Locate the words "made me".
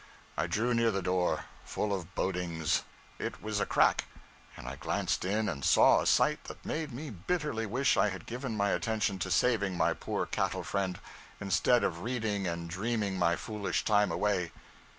6.65-7.11